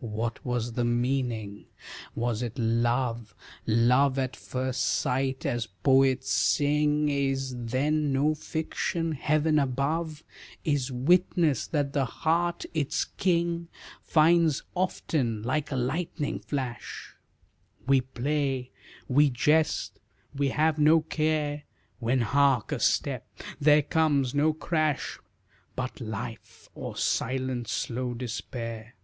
[0.00, 1.66] What was the meaning
[2.14, 3.34] was it love?
[3.66, 9.12] Love at first sight, as poets sing, Is then no fiction?
[9.12, 10.22] Heaven above
[10.64, 13.68] Is witness, that the heart its king
[14.02, 17.14] Finds often like a lightning flash;
[17.86, 18.70] We play,
[19.08, 19.98] we jest,
[20.34, 21.64] we have no care,
[22.00, 23.26] When hark a step,
[23.60, 25.20] there comes no crash,
[25.76, 28.94] But life, or silent slow despair.